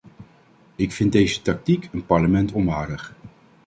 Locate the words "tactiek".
1.41-1.89